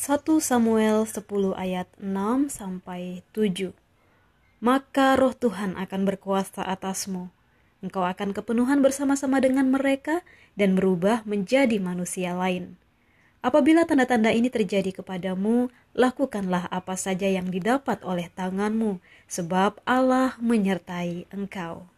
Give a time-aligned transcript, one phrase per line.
[0.00, 1.28] 1 Samuel 10
[1.60, 3.76] ayat 6 sampai 7.
[4.64, 7.28] Maka roh Tuhan akan berkuasa atasmu.
[7.84, 10.24] Engkau akan kepenuhan bersama-sama dengan mereka
[10.56, 12.80] dan berubah menjadi manusia lain.
[13.44, 21.28] Apabila tanda-tanda ini terjadi kepadamu, lakukanlah apa saja yang didapat oleh tanganmu, sebab Allah menyertai
[21.28, 21.92] engkau.